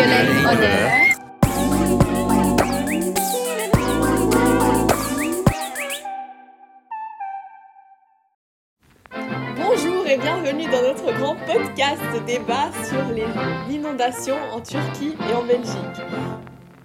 Honneur. 0.00 0.24
Bonjour 9.56 10.06
et 10.06 10.16
bienvenue 10.16 10.64
dans 10.70 10.80
notre 10.80 11.12
grand 11.18 11.36
podcast 11.36 12.00
débat 12.26 12.70
sur 12.88 13.04
les 13.14 13.26
inondations 13.74 14.38
en 14.52 14.62
Turquie 14.62 15.12
et 15.28 15.34
en 15.34 15.44
Belgique. 15.44 15.76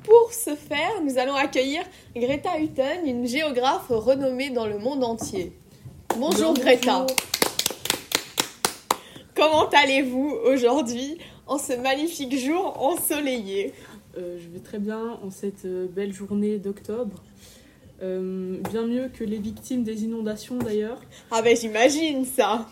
Pour 0.04 0.34
ce 0.34 0.54
faire, 0.54 1.02
nous 1.02 1.18
allons 1.18 1.36
accueillir 1.36 1.84
Greta 2.18 2.60
Hutton, 2.60 3.06
une 3.06 3.26
géographe 3.26 3.88
renommée 3.88 4.50
dans 4.50 4.68
le 4.68 4.78
monde 4.78 5.06
entier. 5.06 5.54
Bonjour 6.18 6.54
Greta. 6.54 7.06
Comment 9.34 9.70
allez-vous 9.70 10.38
aujourd'hui? 10.46 11.18
En 11.48 11.58
ce 11.58 11.74
magnifique 11.74 12.38
jour 12.38 12.82
ensoleillé 12.82 13.74
Euh, 14.18 14.38
je 14.40 14.48
vais 14.48 14.60
très 14.60 14.80
bien 14.80 15.20
en 15.22 15.30
cette 15.30 15.66
euh, 15.66 15.88
belle 15.90 16.14
journée 16.14 16.58
d'octobre. 16.58 17.22
Euh, 18.02 18.62
bien 18.72 18.86
mieux 18.88 19.10
que 19.10 19.26
les 19.26 19.38
victimes 19.38 19.84
des 19.84 20.06
inondations 20.06 20.58
d'ailleurs. 20.58 21.02
Ah 21.32 21.42
ben 21.42 21.56
j'imagine 21.56 22.24
ça. 22.24 22.66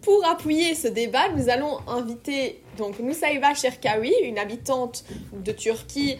Pour 0.00 0.24
appuyer 0.26 0.76
ce 0.76 0.86
débat, 0.86 1.28
nous 1.36 1.48
allons 1.48 1.78
inviter 1.88 2.62
donc 2.78 3.00
Nusaïba 3.00 3.54
Cherkaoui, 3.54 4.12
une 4.22 4.38
habitante 4.38 5.04
de 5.32 5.50
Turquie 5.50 6.18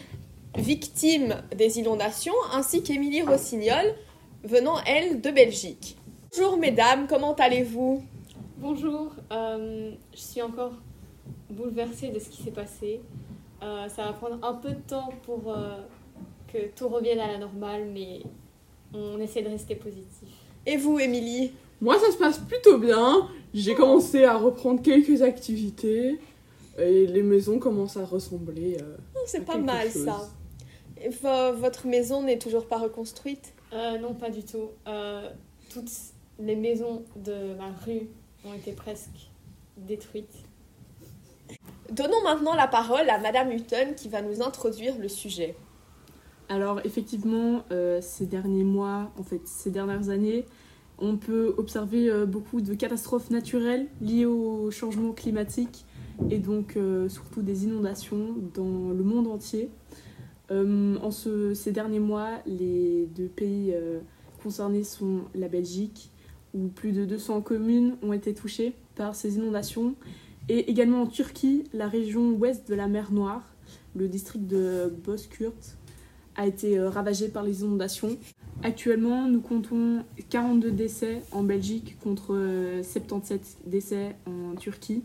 victime 0.56 1.36
des 1.56 1.78
inondations, 1.78 2.34
ainsi 2.52 2.82
qu'Émilie 2.82 3.22
Rossignol, 3.22 3.94
venant 4.42 4.78
elle 4.84 5.20
de 5.20 5.30
Belgique. 5.30 5.96
Bonjour 6.32 6.56
mesdames, 6.56 7.06
comment 7.08 7.34
allez-vous? 7.34 8.02
Bonjour, 8.68 9.12
euh, 9.30 9.90
je 10.14 10.18
suis 10.18 10.40
encore 10.40 10.72
bouleversée 11.50 12.08
de 12.08 12.18
ce 12.18 12.30
qui 12.30 12.42
s'est 12.42 12.50
passé. 12.50 13.02
Euh, 13.62 13.90
ça 13.90 14.04
va 14.06 14.14
prendre 14.14 14.42
un 14.42 14.54
peu 14.54 14.70
de 14.70 14.80
temps 14.80 15.10
pour 15.24 15.52
euh, 15.52 15.82
que 16.50 16.68
tout 16.74 16.88
revienne 16.88 17.18
à 17.20 17.26
la 17.26 17.36
normale, 17.36 17.84
mais 17.92 18.22
on 18.94 19.20
essaie 19.20 19.42
de 19.42 19.50
rester 19.50 19.74
positif. 19.74 20.30
Et 20.64 20.78
vous, 20.78 20.98
Émilie? 20.98 21.52
Moi 21.82 21.98
ça 21.98 22.10
se 22.10 22.16
passe 22.16 22.38
plutôt 22.38 22.78
bien. 22.78 23.28
J'ai 23.52 23.74
commencé 23.74 24.24
à 24.24 24.38
reprendre 24.38 24.80
quelques 24.80 25.20
activités 25.20 26.18
et 26.78 27.06
les 27.06 27.22
maisons 27.22 27.58
commencent 27.58 27.98
à 27.98 28.06
ressembler. 28.06 28.78
euh, 28.80 28.96
Oh, 29.14 29.18
C'est 29.26 29.44
pas 29.44 29.58
mal 29.58 29.90
chose. 29.90 30.06
ça. 30.06 31.52
Votre 31.52 31.86
maison 31.86 32.22
n'est 32.22 32.38
toujours 32.38 32.64
pas 32.66 32.78
reconstruite? 32.78 33.52
Euh, 33.74 33.98
non, 33.98 34.14
pas 34.14 34.30
du 34.30 34.42
tout. 34.42 34.70
Euh, 34.88 35.28
toutes 35.70 35.90
les 36.38 36.56
maisons 36.56 37.02
de 37.14 37.52
ma 37.58 37.70
rue 37.84 38.08
ont 38.44 38.72
presque 38.76 39.30
détruites. 39.76 40.36
Donnons 41.90 42.22
maintenant 42.24 42.54
la 42.54 42.66
parole 42.66 43.08
à 43.10 43.18
Madame 43.18 43.50
Hutton 43.52 43.94
qui 43.96 44.08
va 44.08 44.22
nous 44.22 44.42
introduire 44.42 44.98
le 44.98 45.08
sujet. 45.08 45.54
Alors 46.48 46.80
effectivement, 46.84 47.62
euh, 47.70 48.00
ces 48.02 48.26
derniers 48.26 48.64
mois, 48.64 49.12
en 49.18 49.22
fait 49.22 49.46
ces 49.46 49.70
dernières 49.70 50.08
années, 50.08 50.44
on 50.98 51.16
peut 51.16 51.54
observer 51.58 52.08
euh, 52.10 52.26
beaucoup 52.26 52.60
de 52.60 52.74
catastrophes 52.74 53.30
naturelles 53.30 53.86
liées 54.00 54.26
au 54.26 54.70
changement 54.70 55.12
climatique 55.12 55.84
et 56.30 56.38
donc 56.38 56.76
euh, 56.76 57.08
surtout 57.08 57.42
des 57.42 57.64
inondations 57.64 58.34
dans 58.54 58.90
le 58.90 59.02
monde 59.02 59.26
entier. 59.26 59.70
En 60.50 61.10
ce- 61.10 61.54
ces 61.54 61.72
derniers 61.72 61.98
mois, 62.00 62.30
les 62.46 63.06
deux 63.16 63.26
pays 63.26 63.74
concernés 64.42 64.84
sont 64.84 65.22
la 65.34 65.48
Belgique, 65.48 66.10
où 66.54 66.68
plus 66.68 66.92
de 66.92 67.04
200 67.04 67.42
communes 67.42 67.96
ont 68.02 68.12
été 68.12 68.32
touchées 68.34 68.74
par 68.94 69.14
ces 69.14 69.36
inondations, 69.36 69.94
et 70.48 70.70
également 70.70 71.02
en 71.02 71.06
Turquie, 71.06 71.64
la 71.72 71.88
région 71.88 72.30
ouest 72.32 72.68
de 72.68 72.74
la 72.74 72.86
mer 72.86 73.12
Noire, 73.12 73.54
le 73.94 74.08
district 74.08 74.46
de 74.46 74.92
Bozkurt, 75.04 75.76
a 76.36 76.46
été 76.46 76.78
euh, 76.78 76.90
ravagé 76.90 77.28
par 77.28 77.44
les 77.44 77.62
inondations. 77.62 78.18
Actuellement, 78.62 79.28
nous 79.28 79.40
comptons 79.40 80.04
42 80.30 80.70
décès 80.70 81.22
en 81.32 81.42
Belgique 81.42 81.96
contre 82.02 82.34
euh, 82.34 82.82
77 82.82 83.58
décès 83.66 84.16
en 84.26 84.54
Turquie. 84.56 85.04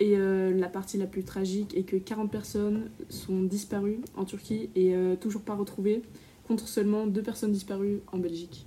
Et 0.00 0.16
euh, 0.16 0.52
la 0.52 0.68
partie 0.68 0.98
la 0.98 1.06
plus 1.06 1.22
tragique 1.22 1.76
est 1.76 1.84
que 1.84 1.96
40 1.96 2.30
personnes 2.30 2.90
sont 3.08 3.42
disparues 3.42 4.00
en 4.16 4.24
Turquie 4.24 4.70
et 4.74 4.94
euh, 4.94 5.14
toujours 5.14 5.42
pas 5.42 5.54
retrouvées, 5.54 6.02
contre 6.48 6.66
seulement 6.66 7.06
deux 7.06 7.22
personnes 7.22 7.52
disparues 7.52 8.00
en 8.12 8.18
Belgique. 8.18 8.66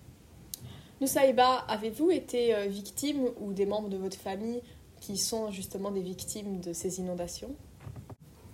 Nusaïba, 1.00 1.58
avez-vous 1.68 2.09
été 2.09 2.56
euh, 2.56 2.66
victime 2.66 3.30
ou 3.40 3.53
des 3.53 3.68
membres 3.68 3.90
de 3.90 3.97
votre 3.97 4.18
famille 4.18 4.62
qui 5.00 5.18
sont 5.18 5.52
justement 5.52 5.91
des 5.91 6.02
victimes 6.02 6.59
de 6.59 6.74
ces 6.74 7.00
inondations? 7.00 7.56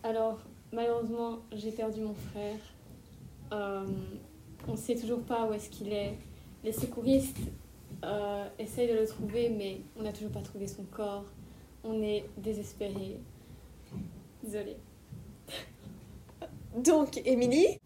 Alors, 0.04 0.40
malheureusement, 0.74 1.40
j'ai 1.54 1.72
perdu 1.72 2.02
mon 2.02 2.14
frère. 2.14 2.60
Euh, 3.54 3.86
on 4.68 4.74
ne 4.74 4.78
sait 4.78 4.96
toujours 4.96 5.22
pas 5.22 5.48
où 5.48 5.54
est-ce 5.54 5.70
qu'il 5.70 5.94
est. 5.94 6.18
Les 6.66 6.74
secouristes 6.74 7.38
euh, 8.04 8.46
essayent 8.60 8.90
de 8.90 9.00
le 9.00 9.08
trouver, 9.08 9.48
mais 9.48 9.80
on 9.98 10.04
n'a 10.04 10.12
toujours 10.12 10.32
pas 10.32 10.42
trouvé 10.42 10.68
son 10.68 10.84
corps. 10.84 11.26
On 11.86 12.02
est 12.02 12.26
désespérés. 12.38 13.20
Désolée. 14.44 14.78
Donc, 16.76 17.22
Émilie, 17.24 17.78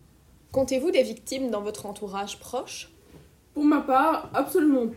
comptez-vous 0.51 0.90
des 0.90 1.03
victimes 1.03 1.51
dans 1.51 1.62
votre 1.62 1.85
entourage 1.85 2.40
proche? 2.40 2.90
Pour 3.57 3.66
ma 3.66 3.81
part, 3.81 4.29
absolument 4.35 4.91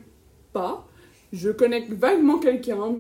pas. 0.53 0.87
Je 1.33 1.49
connais 1.49 1.81
vaguement 1.89 2.39
quelqu'un. 2.39 2.97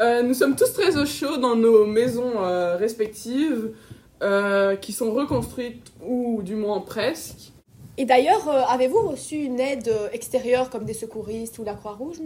Euh, 0.00 0.22
nous 0.24 0.34
sommes 0.34 0.56
tous 0.56 0.72
très 0.72 0.96
au 0.96 1.06
chaud 1.06 1.36
dans 1.36 1.54
nos 1.54 1.86
maisons 1.86 2.32
euh, 2.42 2.74
respectives, 2.76 3.70
euh, 4.20 4.74
qui 4.74 4.90
sont 4.92 5.12
reconstruites 5.14 5.92
ou 6.04 6.42
du 6.42 6.56
moins 6.56 6.80
presque. 6.80 7.52
Et 7.98 8.04
d'ailleurs, 8.04 8.48
euh, 8.48 8.62
avez-vous 8.68 8.98
reçu 9.10 9.36
une 9.36 9.60
aide 9.60 9.88
extérieure 10.10 10.70
comme 10.70 10.84
des 10.84 10.92
secouristes 10.92 11.56
ou 11.60 11.64
la 11.64 11.74
Croix-Rouge, 11.74 12.16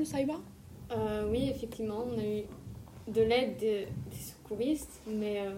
Euh, 0.91 1.28
oui, 1.31 1.50
effectivement, 1.54 2.06
on 2.10 2.19
a 2.19 2.25
eu 2.25 2.44
de 3.12 3.20
l'aide 3.20 3.58
de- 3.58 3.84
des 4.10 4.22
secouristes, 4.32 5.03
mais 5.06 5.42
euh, 5.42 5.50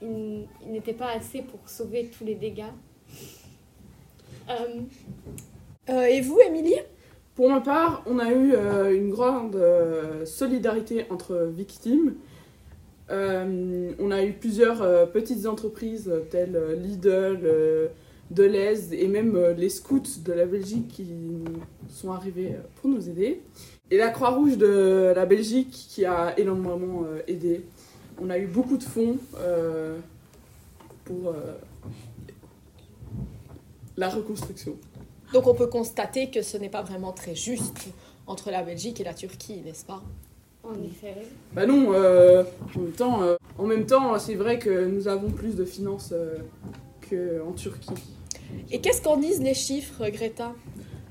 il, 0.00 0.46
il 0.64 0.70
n'était 0.70 0.92
pas 0.92 1.08
assez 1.10 1.42
pour 1.42 1.58
sauver 1.68 2.08
tous 2.16 2.24
les 2.24 2.36
dégâts. 2.36 2.72
Euh, 5.88 6.02
Et 6.02 6.20
vous, 6.20 6.38
Émilie? 6.46 6.80
Pour 7.34 7.48
ma 7.48 7.60
part, 7.60 8.02
on 8.06 8.18
a 8.18 8.30
eu 8.30 8.52
euh, 8.52 8.94
une 8.94 9.10
grande 9.10 9.56
euh, 9.56 10.26
solidarité 10.26 11.06
entre 11.10 11.50
victimes. 11.54 12.14
On 13.10 14.10
a 14.10 14.22
eu 14.22 14.34
plusieurs 14.34 15.10
petites 15.12 15.46
entreprises 15.46 16.12
telles 16.30 16.60
Lidl, 16.76 17.90
Deleuze 18.30 18.92
et 18.92 19.08
même 19.08 19.54
les 19.56 19.70
scouts 19.70 20.20
de 20.22 20.32
la 20.34 20.44
Belgique 20.44 20.88
qui 20.88 21.06
sont 21.88 22.12
arrivés 22.12 22.56
pour 22.76 22.90
nous 22.90 23.08
aider. 23.08 23.40
Et 23.90 23.96
la 23.96 24.10
Croix-Rouge 24.10 24.58
de 24.58 25.14
la 25.16 25.24
Belgique 25.24 25.70
qui 25.70 26.04
a 26.04 26.38
énormément 26.38 27.06
aidé. 27.26 27.62
On 28.20 28.28
a 28.28 28.38
eu 28.38 28.46
beaucoup 28.46 28.76
de 28.76 28.82
fonds 28.82 29.16
pour 31.06 31.34
la 33.96 34.10
reconstruction. 34.10 34.76
Donc 35.32 35.46
on 35.46 35.54
peut 35.54 35.66
constater 35.66 36.30
que 36.30 36.42
ce 36.42 36.56
n'est 36.56 36.68
pas 36.68 36.82
vraiment 36.82 37.12
très 37.12 37.34
juste 37.34 37.88
entre 38.26 38.50
la 38.50 38.62
Belgique 38.62 39.00
et 39.00 39.04
la 39.04 39.14
Turquie, 39.14 39.60
n'est-ce 39.64 39.84
pas? 39.84 40.02
En 40.64 40.74
effet. 40.82 41.14
Bah 41.54 41.66
non, 41.66 41.92
euh, 41.92 42.44
en 42.74 42.80
même 42.80 42.92
temps, 42.92 43.22
euh, 43.22 43.36
en 43.58 43.64
même 43.64 43.86
temps, 43.86 44.18
c'est 44.18 44.34
vrai 44.34 44.58
que 44.58 44.86
nous 44.86 45.08
avons 45.08 45.30
plus 45.30 45.54
de 45.54 45.64
finances 45.64 46.12
euh, 46.12 46.38
qu'en 47.08 47.52
Turquie. 47.52 47.90
Et 48.70 48.80
qu'est-ce 48.80 49.02
qu'en 49.02 49.16
disent 49.16 49.40
les 49.40 49.54
chiffres, 49.54 50.08
Greta? 50.08 50.54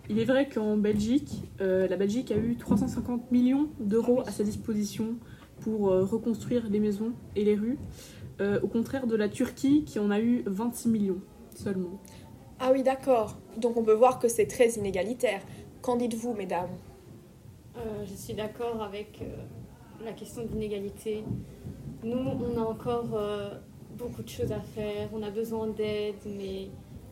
Il 0.09 0.19
est 0.19 0.25
vrai 0.25 0.47
qu'en 0.47 0.77
Belgique, 0.77 1.43
euh, 1.59 1.87
la 1.87 1.97
Belgique 1.97 2.31
a 2.31 2.37
eu 2.37 2.55
350 2.55 3.31
millions 3.31 3.67
d'euros 3.79 4.21
à 4.25 4.31
sa 4.31 4.43
disposition 4.43 5.15
pour 5.61 5.89
euh, 5.89 6.05
reconstruire 6.05 6.69
les 6.69 6.79
maisons 6.79 7.11
et 7.35 7.43
les 7.43 7.55
rues, 7.55 7.77
euh, 8.39 8.59
au 8.61 8.67
contraire 8.67 9.05
de 9.05 9.15
la 9.17 9.27
Turquie 9.27 9.83
qui 9.83 9.99
en 9.99 10.09
a 10.09 10.19
eu 10.19 10.43
26 10.45 10.87
millions 10.87 11.19
seulement. 11.55 11.99
Ah 12.59 12.71
oui, 12.71 12.83
d'accord. 12.83 13.37
Donc 13.57 13.77
on 13.77 13.83
peut 13.83 13.93
voir 13.93 14.19
que 14.19 14.27
c'est 14.27 14.47
très 14.47 14.69
inégalitaire. 14.69 15.41
Qu'en 15.81 15.95
dites-vous, 15.95 16.33
mesdames? 16.33 16.69
Euh, 17.77 18.03
je 18.05 18.13
suis 18.15 18.33
d'accord 18.33 18.81
avec 18.81 19.19
euh, 19.21 19.25
la 20.03 20.11
question 20.13 20.43
de 20.43 20.47
l'inégalité. 20.49 21.23
Nous, 22.03 22.17
on 22.17 22.57
a 22.59 22.63
encore 22.65 23.09
euh, 23.13 23.49
beaucoup 23.97 24.23
de 24.23 24.29
choses 24.29 24.51
à 24.51 24.59
faire, 24.59 25.09
on 25.13 25.21
a 25.23 25.29
besoin 25.29 25.67
d'aide, 25.67 26.15
mais 26.25 26.69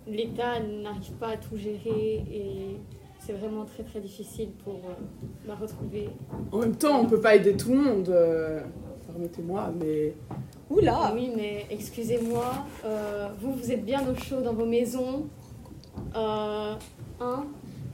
l'État 0.08 0.60
n'arrive 0.60 1.14
pas 1.14 1.30
à 1.30 1.38
tout 1.38 1.58
gérer 1.58 2.24
et 2.32 2.78
c'est 3.20 3.34
vraiment 3.34 3.66
très 3.66 3.84
très 3.84 4.00
difficile 4.00 4.50
pour 4.64 4.76
euh, 4.76 4.94
la 5.48 5.56
retrouver. 5.56 6.10
En 6.52 6.60
même 6.60 6.76
temps, 6.76 7.00
on 7.02 7.06
peut 7.06 7.22
pas 7.22 7.36
aider 7.36 7.56
tout 7.56 7.70
le 7.72 7.82
monde. 7.82 8.10
euh, 8.10 8.62
Permettez-moi, 9.08 9.72
mais 9.80 10.14
Oula 10.70 11.12
Oui, 11.16 11.30
mais 11.36 11.66
excusez-moi, 11.70 12.46
euh, 12.86 13.28
vous, 13.42 13.54
vous 13.54 13.72
êtes 13.72 13.86
bien 13.86 14.02
au 14.02 14.16
chaud 14.24 14.42
dans 14.44 14.54
vos 14.54 14.66
maisons. 14.66 15.26
Euh, 16.16 16.74
hein? 17.22 17.44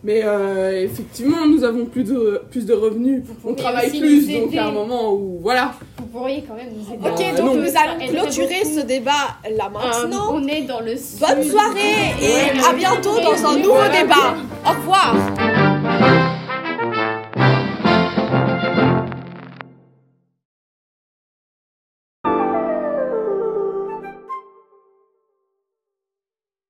Mais 0.03 0.21
euh, 0.23 0.81
effectivement, 0.83 1.45
nous 1.45 1.63
avons 1.63 1.85
plus 1.85 2.03
de, 2.03 2.41
plus 2.49 2.65
de 2.65 2.73
revenus. 2.73 3.21
Vous 3.23 3.51
On 3.51 3.53
travaille 3.53 3.87
aussi 3.89 3.99
plus, 3.99 4.27
nous 4.27 4.39
donc 4.39 4.47
aider. 4.47 4.57
à 4.57 4.67
un 4.69 4.71
moment 4.71 5.13
où, 5.13 5.37
voilà. 5.41 5.73
Vous 5.99 6.05
pourriez 6.07 6.43
quand 6.47 6.55
même 6.55 6.69
nous 6.75 6.91
aider. 6.91 7.07
Ok, 7.07 7.21
Euh, 7.21 7.37
donc 7.37 7.55
non. 7.55 7.61
nous 7.61 7.69
allons 7.77 8.07
clôturer 8.19 8.65
ce 8.65 8.79
débat 8.85 9.37
là 9.55 9.65
Euh, 9.67 9.69
maintenant. 10.07 10.29
on 10.33 10.47
est 10.47 10.61
dans 10.61 10.79
le 10.79 10.95
sud. 10.97 11.19
Bonne 11.19 11.43
soirée 11.43 12.15
et 12.19 12.57
Ouais, 12.57 12.63
à 12.67 12.73
bientôt 12.73 13.19
dans 13.19 13.45
un 13.45 13.57
nouveau 13.57 13.83
débat. 13.91 14.35
Au 14.65 14.69
revoir. 14.79 15.15